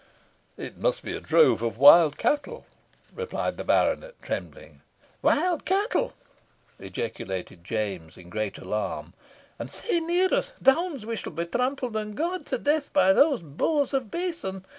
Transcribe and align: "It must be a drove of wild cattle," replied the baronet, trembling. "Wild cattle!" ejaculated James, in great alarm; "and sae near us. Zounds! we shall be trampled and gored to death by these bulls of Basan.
"It 0.57 0.77
must 0.79 1.03
be 1.03 1.15
a 1.15 1.19
drove 1.21 1.61
of 1.61 1.77
wild 1.77 2.17
cattle," 2.17 2.65
replied 3.13 3.57
the 3.57 3.63
baronet, 3.63 4.15
trembling. 4.19 4.81
"Wild 5.21 5.63
cattle!" 5.63 6.13
ejaculated 6.79 7.63
James, 7.63 8.17
in 8.17 8.29
great 8.31 8.57
alarm; 8.57 9.13
"and 9.59 9.69
sae 9.69 9.99
near 9.99 10.33
us. 10.33 10.53
Zounds! 10.65 11.05
we 11.05 11.17
shall 11.17 11.33
be 11.33 11.45
trampled 11.45 11.95
and 11.95 12.17
gored 12.17 12.47
to 12.47 12.57
death 12.57 12.91
by 12.93 13.13
these 13.13 13.41
bulls 13.41 13.93
of 13.93 14.09
Basan. 14.09 14.65